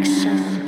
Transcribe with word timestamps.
action. 0.00 0.59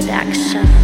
production. 0.00 0.79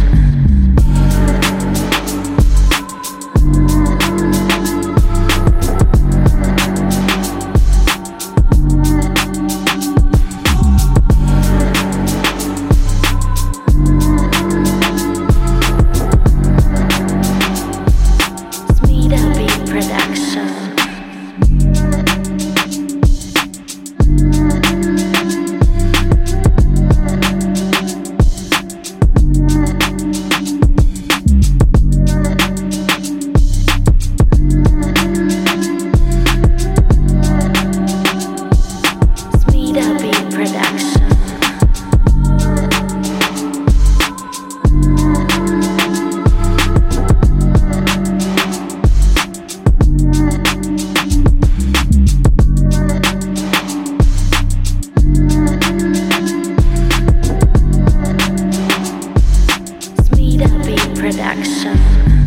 perfection. 61.37 62.26